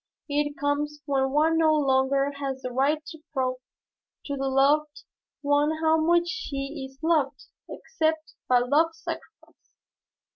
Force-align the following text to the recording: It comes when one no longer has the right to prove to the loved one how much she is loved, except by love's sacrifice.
It 0.27 0.57
comes 0.57 0.99
when 1.05 1.29
one 1.29 1.59
no 1.59 1.75
longer 1.75 2.31
has 2.39 2.63
the 2.63 2.71
right 2.71 3.05
to 3.05 3.19
prove 3.33 3.57
to 4.25 4.35
the 4.35 4.47
loved 4.47 5.03
one 5.43 5.77
how 5.79 5.95
much 6.01 6.27
she 6.27 6.87
is 6.89 6.97
loved, 7.03 7.43
except 7.69 8.33
by 8.47 8.61
love's 8.61 8.97
sacrifice. 8.97 9.69